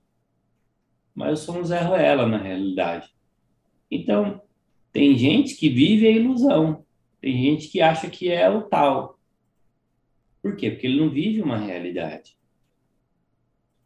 [1.19, 3.13] mas eu sou um Zé Ruela na realidade.
[3.91, 4.41] Então,
[4.89, 6.85] tem gente que vive a ilusão,
[7.19, 9.19] tem gente que acha que é o tal.
[10.41, 10.71] Por quê?
[10.71, 12.37] Porque ele não vive uma realidade.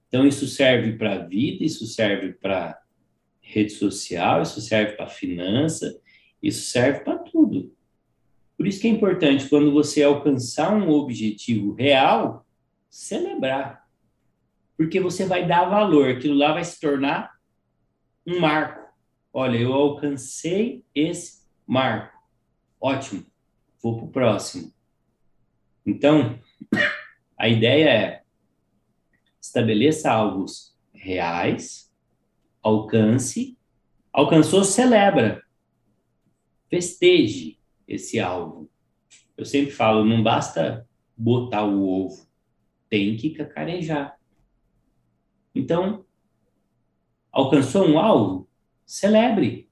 [0.07, 2.79] Então, isso serve para a vida, isso serve para
[3.41, 5.99] rede social, isso serve para finança,
[6.39, 7.75] isso serve para tudo.
[8.55, 12.45] Por isso que é importante, quando você alcançar um objetivo real,
[12.91, 13.82] celebrar.
[14.83, 17.31] Porque você vai dar valor, aquilo lá vai se tornar
[18.27, 18.85] um marco.
[19.31, 22.13] Olha, eu alcancei esse marco.
[22.81, 23.25] Ótimo,
[23.81, 24.73] vou para o próximo.
[25.85, 26.37] Então,
[27.37, 28.23] a ideia é
[29.41, 30.45] estabeleça algo
[30.93, 31.89] reais
[32.61, 33.57] alcance,
[34.11, 35.41] alcançou, celebra,
[36.69, 38.69] festeje esse alvo.
[39.37, 42.27] Eu sempre falo, não basta botar o ovo,
[42.89, 44.21] tem que cacarejar.
[45.53, 46.05] Então,
[47.31, 48.49] alcançou um alvo,
[48.85, 49.69] celebre,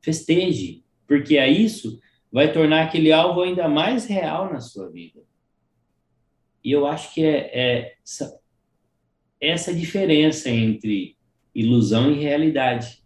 [0.00, 2.00] festeje, porque a isso
[2.32, 5.20] vai tornar aquele alvo ainda mais real na sua vida.
[6.62, 8.40] E eu acho que é, é essa,
[9.40, 11.16] essa diferença entre
[11.54, 13.02] ilusão e realidade.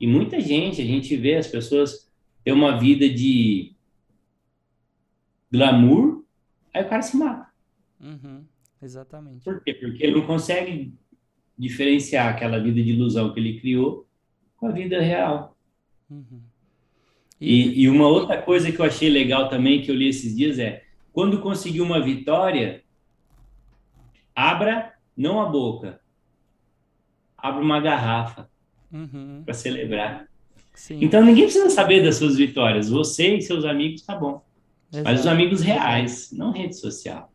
[0.00, 2.10] E muita gente, a gente vê as pessoas
[2.44, 3.74] ter uma vida de
[5.50, 6.24] glamour,
[6.72, 7.50] aí o cara se mata.
[8.00, 8.44] Uhum,
[8.82, 9.44] exatamente.
[9.44, 9.74] Por quê?
[9.74, 10.92] Porque ele não consegue
[11.58, 14.06] diferenciar aquela vida de ilusão que ele criou
[14.56, 15.56] com a vida real.
[16.10, 16.40] Uhum.
[17.40, 17.80] E...
[17.80, 20.58] E, e uma outra coisa que eu achei legal também, que eu li esses dias,
[20.58, 22.82] é quando conseguir uma vitória,
[24.34, 26.00] abra não a boca,
[27.36, 28.50] abre uma garrafa
[28.92, 29.42] uhum.
[29.44, 30.28] para celebrar.
[30.74, 30.98] Sim.
[31.00, 32.90] Então ninguém precisa saber das suas vitórias.
[32.90, 34.44] Você e seus amigos tá bom.
[34.92, 35.04] Exato.
[35.04, 37.32] Mas os amigos reais, não rede social.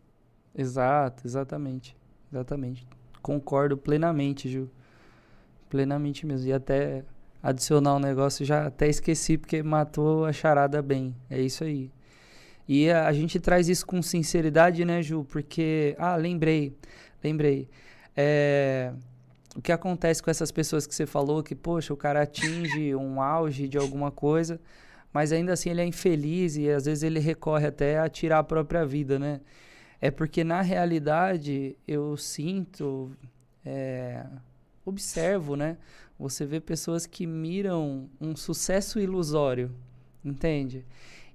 [0.55, 1.95] Exato, exatamente.
[2.31, 2.87] Exatamente.
[3.21, 4.69] Concordo plenamente, Ju.
[5.69, 6.47] Plenamente mesmo.
[6.47, 7.03] E até
[7.41, 11.15] adicionar um negócio, já até esqueci porque matou a charada bem.
[11.29, 11.91] É isso aí.
[12.67, 15.25] E a, a gente traz isso com sinceridade, né, Ju?
[15.25, 15.95] Porque.
[15.97, 16.75] Ah, lembrei.
[17.23, 17.67] Lembrei.
[18.15, 18.93] É,
[19.55, 23.21] o que acontece com essas pessoas que você falou, que, poxa, o cara atinge um
[23.21, 24.59] auge de alguma coisa,
[25.13, 28.43] mas ainda assim ele é infeliz e às vezes ele recorre até a tirar a
[28.43, 29.41] própria vida, né?
[30.01, 33.11] É porque na realidade eu sinto,
[33.63, 34.25] é,
[34.83, 35.77] observo, né?
[36.17, 39.71] Você vê pessoas que miram um sucesso ilusório,
[40.23, 40.85] Entende?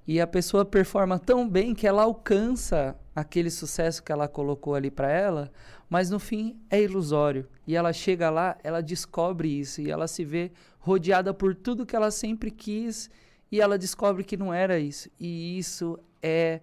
[0.07, 4.89] E a pessoa performa tão bem que ela alcança aquele sucesso que ela colocou ali
[4.89, 5.51] para ela,
[5.91, 7.49] mas no fim é ilusório.
[7.67, 11.97] E ela chega lá, ela descobre isso e ela se vê rodeada por tudo que
[11.97, 13.11] ela sempre quis
[13.51, 15.11] e ela descobre que não era isso.
[15.19, 16.61] E isso é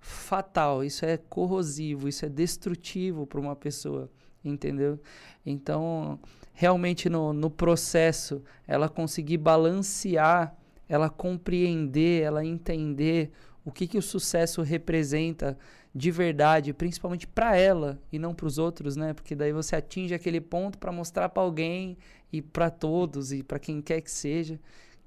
[0.00, 4.10] fatal, isso é corrosivo, isso é destrutivo para uma pessoa,
[4.44, 4.98] entendeu?
[5.44, 6.18] Então,
[6.52, 10.56] realmente no, no processo, ela conseguir balancear,
[10.88, 13.30] ela compreender, ela entender
[13.64, 15.56] o que, que o sucesso representa
[15.94, 19.12] de verdade, principalmente para ela e não para os outros, né?
[19.12, 21.96] Porque daí você atinge aquele ponto para mostrar para alguém
[22.32, 24.58] e para todos e para quem quer que seja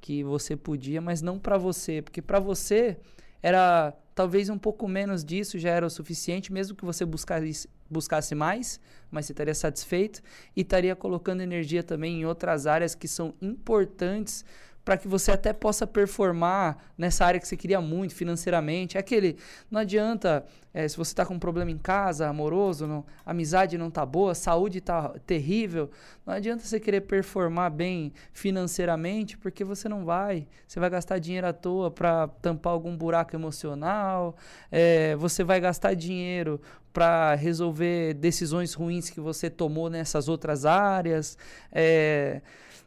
[0.01, 2.97] que você podia, mas não para você, porque para você
[3.41, 8.35] era talvez um pouco menos disso já era o suficiente, mesmo que você buscasse, buscasse
[8.35, 8.79] mais,
[9.11, 10.21] mas você estaria satisfeito
[10.55, 14.45] e estaria colocando energia também em outras áreas que são importantes
[14.83, 18.97] para que você até possa performar nessa área que você queria muito financeiramente.
[18.97, 19.37] É aquele,
[19.71, 23.89] não adianta, é, se você está com um problema em casa, amoroso, não, amizade não
[23.89, 25.89] tá boa, saúde tá terrível,
[26.25, 30.47] não adianta você querer performar bem financeiramente, porque você não vai.
[30.67, 34.35] Você vai gastar dinheiro à toa para tampar algum buraco emocional,
[34.69, 36.59] é, você vai gastar dinheiro
[36.91, 41.37] para resolver decisões ruins que você tomou nessas outras áreas.
[41.71, 42.41] É,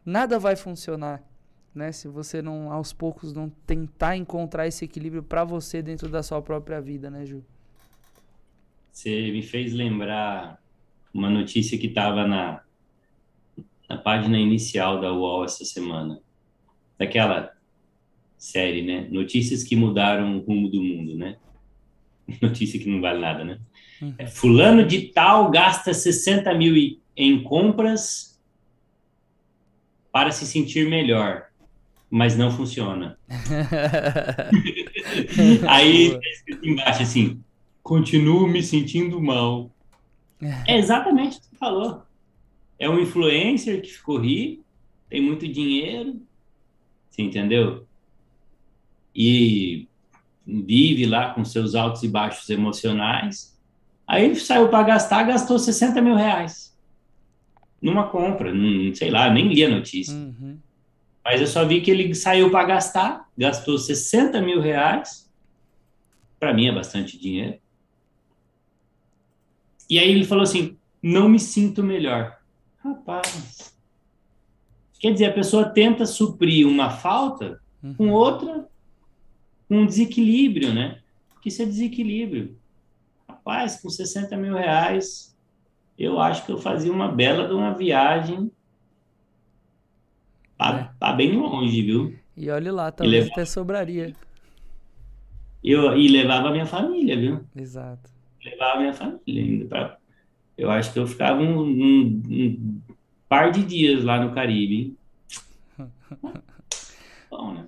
[0.04, 1.22] nada vai funcionar
[1.76, 1.92] né?
[1.92, 6.40] Se você não aos poucos não tentar encontrar esse equilíbrio para você dentro da sua
[6.42, 7.44] própria vida, né, Ju?
[8.90, 10.60] Você me fez lembrar
[11.12, 12.62] uma notícia que estava na
[13.88, 16.20] na página inicial da UOL essa semana,
[16.98, 17.54] daquela
[18.36, 19.06] série, né?
[19.10, 21.36] Notícias que mudaram o rumo do mundo, né?
[22.42, 23.60] Notícia que não vale nada, né?
[24.02, 24.14] Uhum.
[24.18, 28.38] É, fulano de tal gasta 60 mil em compras
[30.12, 31.45] para se sentir melhor
[32.16, 33.18] mas não funciona.
[35.68, 37.38] Aí tá escrito embaixo assim:
[37.83, 39.70] continuo me sentindo mal.
[40.66, 42.02] É exatamente o que você falou.
[42.79, 44.64] É um influencer que ficou rico,
[45.11, 46.18] tem muito dinheiro,
[47.11, 47.87] você entendeu?
[49.14, 49.87] E
[50.46, 53.55] vive lá com seus altos e baixos emocionais.
[54.07, 56.74] Aí ele saiu para gastar, gastou 60 mil reais
[57.81, 60.14] numa compra, não sei lá, nem li a notícia.
[60.14, 60.59] Uhum.
[61.26, 65.28] Mas eu só vi que ele saiu para gastar, gastou 60 mil reais.
[66.38, 67.58] Para mim é bastante dinheiro.
[69.90, 72.38] E aí ele falou assim: não me sinto melhor.
[72.78, 73.74] Rapaz.
[75.00, 77.60] Quer dizer, a pessoa tenta suprir uma falta
[77.96, 78.12] com uhum.
[78.12, 78.68] outra,
[79.68, 81.00] com um desequilíbrio, né?
[81.30, 82.56] Porque isso é desequilíbrio.
[83.28, 85.36] Rapaz, com 60 mil reais,
[85.98, 88.48] eu acho que eu fazia uma bela de uma viagem
[90.57, 90.99] Tá, é.
[90.99, 92.19] tá bem longe, viu?
[92.37, 93.33] E olhe lá, talvez levava...
[93.33, 94.14] até sobraria.
[95.62, 97.45] Eu, e levava a minha família, viu?
[97.55, 98.11] Exato.
[98.45, 99.66] Levava a minha família ainda.
[99.66, 99.99] Pra...
[100.57, 102.81] Eu acho que eu ficava um, um, um
[103.29, 104.97] par de dias lá no Caribe.
[107.31, 107.66] Bom, né?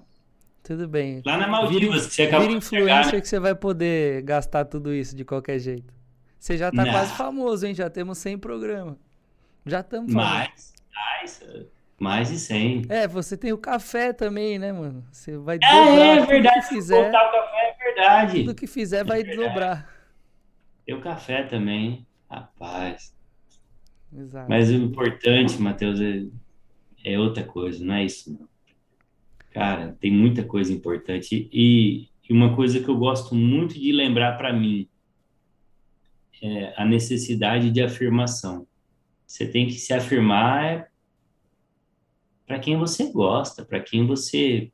[0.63, 1.23] Tudo bem.
[1.25, 3.21] Lá na Maldivas, que você acabou vira influencer né?
[3.21, 5.95] que você vai poder gastar tudo isso de qualquer jeito.
[6.39, 6.93] Você já tá Não.
[6.93, 7.75] quase famoso, hein?
[7.75, 8.97] Já temos 100 programas.
[9.67, 11.43] Já estamos Mais, mais.
[11.99, 12.83] Mais de 100.
[12.89, 15.05] É, você tem o café também, né, mano?
[15.11, 16.61] Você vai é, dobrar é, é verdade.
[16.61, 17.09] que fizer.
[17.09, 18.41] o café é verdade.
[18.41, 19.93] Tudo que fizer vai é dobrar.
[20.87, 23.15] Tem o café também, rapaz.
[24.17, 24.49] Exato.
[24.49, 26.25] Mas o importante, Matheus, é,
[27.05, 28.49] é outra coisa, não é isso, não.
[29.51, 34.37] Cara, tem muita coisa importante e, e uma coisa que eu gosto muito de lembrar
[34.37, 34.89] para mim
[36.41, 38.67] é a necessidade de afirmação.
[39.27, 40.89] Você tem que se afirmar
[42.49, 44.73] para quem você gosta, para quem você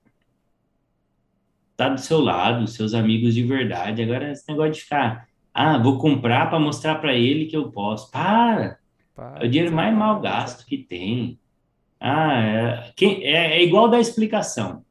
[1.76, 4.00] tá do seu lado, seus amigos de verdade.
[4.00, 8.12] Agora esse negócio de ficar, ah, vou comprar para mostrar para ele que eu posso.
[8.12, 8.78] Para.
[9.12, 9.42] para.
[9.42, 11.36] É o dinheiro mais mal gasto que tem.
[11.98, 14.84] Ah, é, quem, é, é igual dar explicação.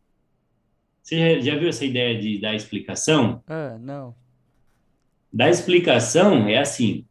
[1.01, 3.41] Você já, já, viu essa ideia de dar explicação?
[3.47, 4.13] Ah, não.
[5.31, 7.05] Dar explicação é assim.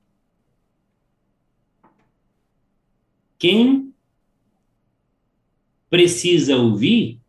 [3.38, 3.91] Quem
[5.92, 7.20] precisa ouvir,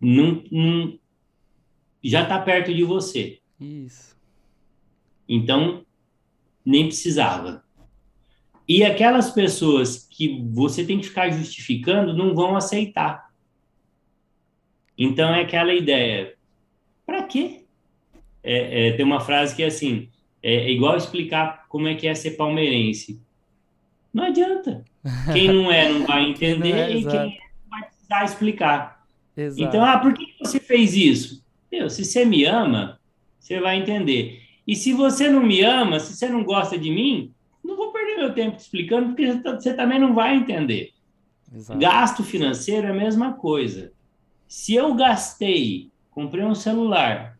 [0.00, 0.98] não, não
[2.02, 3.38] já está perto de você.
[3.60, 4.16] Isso.
[5.28, 5.84] Então,
[6.64, 7.62] nem precisava.
[8.66, 13.30] E aquelas pessoas que você tem que ficar justificando não vão aceitar.
[14.96, 16.34] Então, é aquela ideia:
[17.04, 17.66] para quê?
[18.42, 20.08] É, é, tem uma frase que é assim:
[20.42, 23.20] é, é igual explicar como é que é ser palmeirense.
[24.14, 24.82] Não adianta.
[25.32, 29.06] Quem não é não vai entender não é, e quem é não vai precisar explicar.
[29.36, 29.62] Exato.
[29.62, 31.42] Então, ah, por que você fez isso?
[31.70, 33.00] Meu, se você me ama,
[33.38, 34.42] você vai entender.
[34.66, 37.32] E se você não me ama, se você não gosta de mim,
[37.64, 40.92] não vou perder meu tempo te explicando, porque você também não vai entender.
[41.54, 41.80] Exato.
[41.80, 43.92] Gasto financeiro é a mesma coisa.
[44.46, 47.38] Se eu gastei, comprei um celular,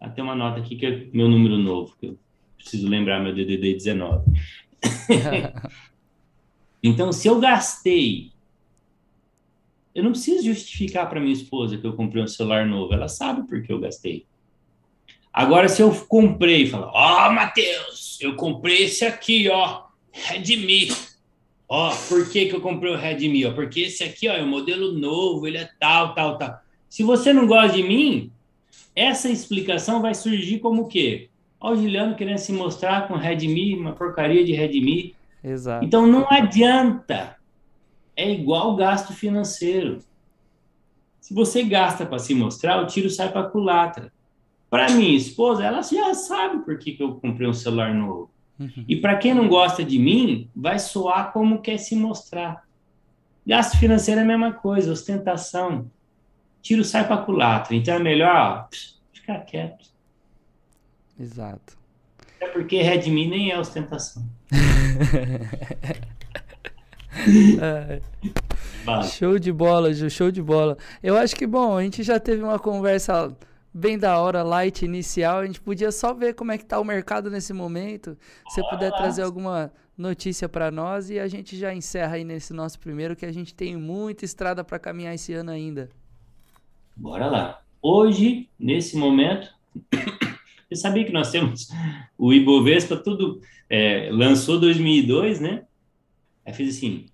[0.00, 2.18] até uma nota aqui que é meu número novo, que eu
[2.56, 4.24] preciso lembrar meu DDD 19.
[6.86, 8.32] então, se eu gastei,
[9.94, 13.48] eu não preciso justificar para minha esposa que eu comprei um celular novo, ela sabe
[13.48, 14.26] por que eu gastei.
[15.32, 20.88] Agora, se eu comprei e falo, ó, oh, Matheus, eu comprei esse aqui, ó, Redmi.
[21.68, 23.44] Ó, por que, que eu comprei o Redmi?
[23.46, 26.60] Ó, porque esse aqui, ó, é um modelo novo, ele é tal, tal, tal.
[26.88, 28.30] Se você não gosta de mim,
[28.94, 31.28] essa explicação vai surgir como o quê?
[31.60, 35.15] Ó, o Juliano querendo se mostrar com Redmi, uma porcaria de Redmi.
[35.46, 35.84] Exato.
[35.84, 37.36] Então não adianta.
[38.16, 39.98] É igual gasto financeiro.
[41.20, 44.12] Se você gasta para se mostrar, o tiro sai para culatra.
[44.68, 48.30] Para minha esposa, ela já sabe por que, que eu comprei um celular novo.
[48.58, 48.84] Uhum.
[48.88, 52.66] E para quem não gosta de mim, vai soar como quer se mostrar.
[53.46, 55.90] Gasto financeiro é a mesma coisa, ostentação.
[56.60, 57.76] Tiro sai para culatra.
[57.76, 58.76] Então é melhor ó,
[59.12, 59.86] ficar quieto.
[61.18, 61.78] Exato.
[62.40, 64.24] É porque Redmi nem é ostentação.
[69.10, 70.76] Show de bola, Ju, show de bola.
[71.02, 73.36] Eu acho que, bom, a gente já teve uma conversa
[73.72, 75.38] bem da hora, light, inicial.
[75.38, 78.16] A gente podia só ver como é que tá o mercado nesse momento.
[78.48, 82.52] Se você puder trazer alguma notícia para nós e a gente já encerra aí nesse
[82.52, 85.88] nosso primeiro, que a gente tem muita estrada para caminhar esse ano ainda.
[86.94, 87.60] Bora lá.
[87.82, 89.54] Hoje, nesse momento,
[90.68, 91.68] você sabia que nós temos
[92.18, 95.64] o Ibovespa, tudo é, lançou 2002, né?
[96.44, 97.06] Aí fez assim,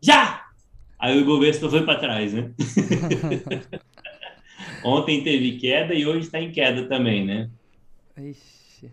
[0.00, 0.46] já!
[0.98, 2.52] Aí o Ibovespa foi para trás, né?
[4.84, 7.50] Ontem teve queda e hoje está em queda também, né?
[8.16, 8.90] Ixi.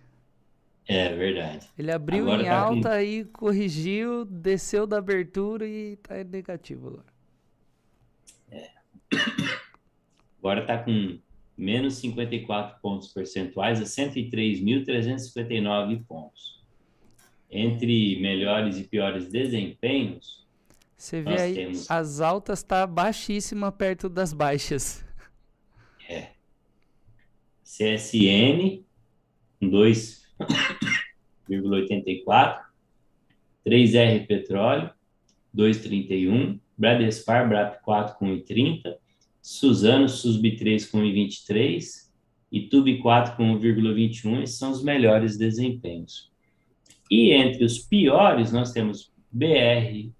[0.87, 1.67] É verdade.
[1.77, 6.87] Ele abriu Agora em tá com- alta e corrigiu, desceu da abertura e tá negativo
[6.87, 7.09] agora.
[10.39, 11.19] Agora está com
[11.59, 16.57] menos 54 pontos percentuais a 103.359 pontos.
[17.51, 20.47] Entre melhores e piores desempenhos,
[20.95, 25.03] Você vê aí, temos- as altas tá baixíssima perto das baixas.
[27.63, 28.83] CSN,
[29.59, 32.61] com 2,84,
[33.65, 34.89] 3R Petróleo,
[35.53, 38.97] 2,31, Bradespar, BRAP 4 com 1,30,
[39.49, 42.07] Suzano, Susb 3 com 1,23
[42.51, 46.31] e Tube 4 com 1,21, esses são os melhores desempenhos.
[47.09, 50.11] E entre os piores, nós temos BR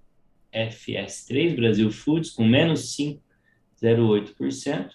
[0.51, 4.93] FS3, Brasil Foods, com menos 5,08%,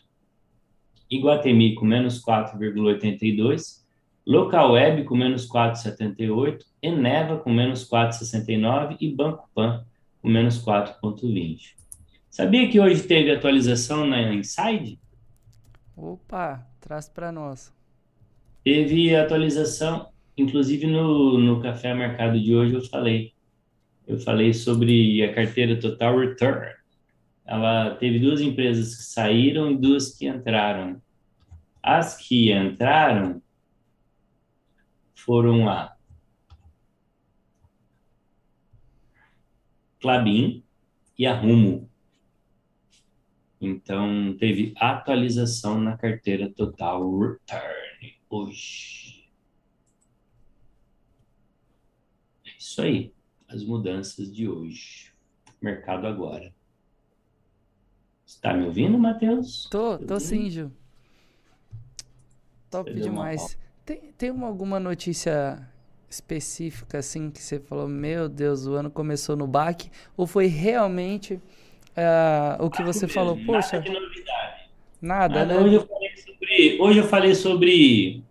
[1.08, 3.84] Iguatemi com menos 4,82%,
[4.26, 9.86] Local Web com menos 4,78%, Eneva com menos 4,69% e Banco Pan
[10.20, 11.83] com menos 4,20%.
[12.34, 14.98] Sabia que hoje teve atualização na Inside?
[15.96, 17.72] Opa, traz para nós.
[18.64, 23.32] Teve atualização, inclusive no, no Café Mercado de hoje eu falei.
[24.04, 26.74] Eu falei sobre a carteira Total Return.
[27.44, 31.00] Ela teve duas empresas que saíram e duas que entraram.
[31.80, 33.40] As que entraram
[35.14, 35.94] foram a
[40.00, 40.64] Clabin
[41.16, 41.93] e a Rumo.
[43.66, 49.28] Então, teve atualização na carteira Total Return hoje.
[52.46, 53.12] É isso aí,
[53.48, 55.12] as mudanças de hoje.
[55.62, 56.52] Mercado agora.
[58.26, 59.66] Está me ouvindo, Matheus?
[59.70, 60.50] Tô, tô Tudo sim, bem?
[60.50, 60.72] Ju.
[62.70, 63.58] Top uma demais.
[63.84, 65.66] Tem, tem uma, alguma notícia
[66.08, 69.90] específica assim que você falou, meu Deus, o ano começou no baque?
[70.16, 71.40] Ou foi realmente
[71.96, 74.68] ah, o que você falou, Nada poxa, de novidade.
[75.00, 75.54] nada, Nada.
[75.54, 75.60] né?
[75.60, 78.22] Hoje, eu falei sobre, hoje eu falei sobre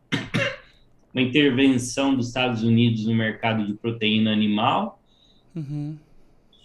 [1.14, 5.00] uma intervenção dos Estados Unidos no mercado de proteína animal,
[5.56, 5.96] Uhum,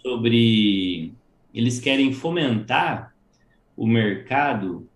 [0.01, 1.13] sobre
[1.53, 3.13] eles querem fomentar
[3.77, 4.87] o mercado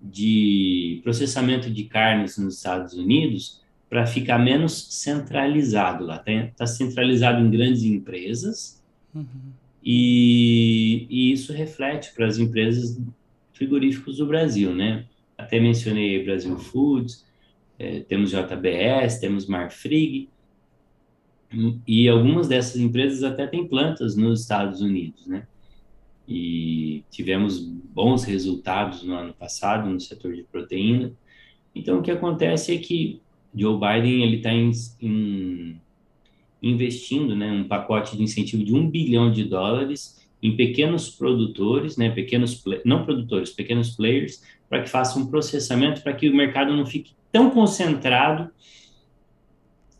[0.00, 3.60] de processamento de carnes nos Estados Unidos
[3.90, 6.22] para ficar menos centralizado lá.
[6.26, 8.82] Está centralizado em grandes empresas
[9.14, 9.52] uhum.
[9.84, 13.00] E, e isso reflete para as empresas
[13.52, 15.06] frigoríficos do Brasil, né?
[15.36, 17.26] Até mencionei Brasil Foods,
[17.78, 20.28] eh, temos JBS, temos Marfrig,
[21.86, 25.46] e algumas dessas empresas até têm plantas nos Estados Unidos, né?
[26.26, 31.12] e tivemos bons resultados no ano passado no setor de proteína.
[31.74, 33.20] Então, o que acontece é que
[33.54, 34.50] Joe Biden ele está
[36.62, 42.10] investindo, né, um pacote de incentivo de um bilhão de dólares em pequenos produtores, né,
[42.10, 46.86] pequenos não produtores, pequenos players, para que façam um processamento para que o mercado não
[46.86, 48.50] fique tão concentrado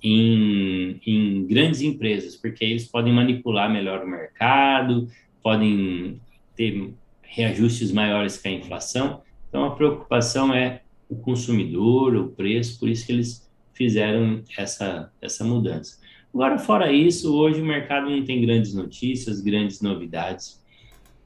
[0.02, 5.08] em, em grandes empresas, porque eles podem manipular melhor o mercado,
[5.42, 6.20] podem
[6.56, 6.92] ter
[7.22, 9.22] reajustes maiores que a inflação.
[9.48, 15.44] Então, a preocupação é o consumidor, o preço, por isso que eles fizeram essa, essa
[15.44, 15.98] mudança.
[16.34, 20.62] Agora, fora isso, hoje o mercado não tem grandes notícias, grandes novidades.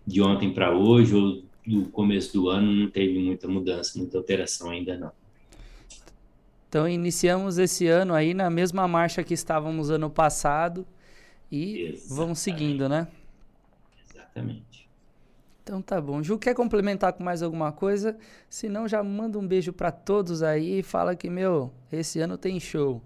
[0.06, 4.70] De ontem para hoje, ou do começo do ano, não teve muita mudança, muita alteração
[4.70, 5.12] ainda não.
[6.68, 10.86] Então, iniciamos esse ano aí na mesma marcha que estávamos ano passado
[11.50, 12.14] e Exatamente.
[12.14, 13.08] vamos seguindo, né?
[14.10, 14.88] Exatamente.
[15.62, 16.22] Então tá bom.
[16.22, 18.16] Ju, quer complementar com mais alguma coisa?
[18.48, 22.38] Se não, já manda um beijo para todos aí e fala que, meu, esse ano
[22.38, 23.02] tem show.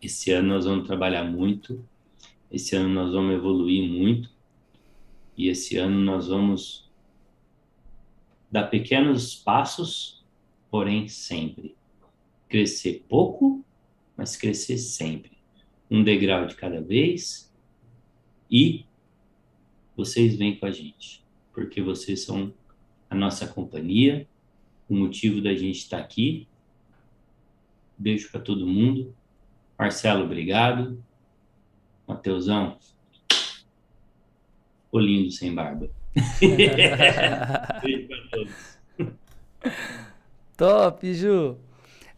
[0.00, 1.84] Esse ano nós vamos trabalhar muito,
[2.50, 4.30] esse ano nós vamos evoluir muito
[5.36, 6.88] e esse ano nós vamos
[8.50, 10.24] dar pequenos passos,
[10.70, 11.76] porém sempre.
[12.48, 13.64] Crescer pouco,
[14.16, 15.32] mas crescer sempre.
[15.90, 17.52] Um degrau de cada vez
[18.50, 18.84] e
[19.96, 22.54] vocês vêm com a gente, porque vocês são
[23.10, 24.28] a nossa companhia,
[24.88, 26.46] o motivo da gente estar aqui.
[27.98, 29.14] Beijo para todo mundo.
[29.78, 31.02] Marcelo, obrigado.
[32.06, 32.78] Mateusão,
[34.90, 35.90] o lindo sem barba.
[36.40, 38.78] Beijo para todos.
[40.56, 41.67] Top, Ju.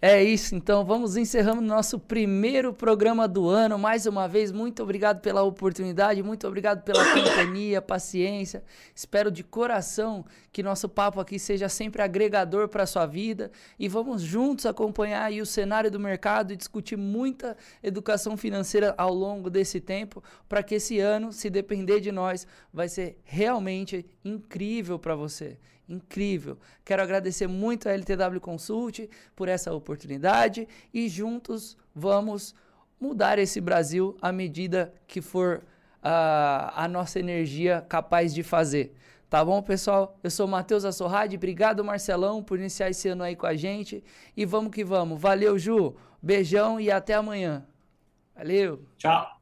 [0.03, 3.79] É isso, então vamos encerrando nosso primeiro programa do ano.
[3.79, 8.65] Mais uma vez, muito obrigado pela oportunidade, muito obrigado pela companhia, paciência.
[8.95, 13.89] Espero de coração que nosso papo aqui seja sempre agregador para a sua vida e
[13.89, 19.83] vamos juntos acompanhar o cenário do mercado e discutir muita educação financeira ao longo desse
[19.83, 25.59] tempo, para que esse ano, se depender de nós, vai ser realmente incrível para você
[25.91, 26.57] incrível.
[26.85, 32.55] Quero agradecer muito a LTW Consult por essa oportunidade e juntos vamos
[33.01, 35.63] mudar esse Brasil à medida que for
[36.03, 38.95] uh, a nossa energia capaz de fazer.
[39.29, 40.19] Tá bom, pessoal?
[40.25, 41.37] Eu sou Matheus Assorrade.
[41.37, 44.03] Obrigado, Marcelão, por iniciar esse ano aí com a gente.
[44.37, 45.21] E vamos que vamos.
[45.21, 45.95] Valeu, Ju.
[46.21, 47.65] Beijão e até amanhã.
[48.35, 48.85] Valeu.
[48.99, 49.40] Tchau.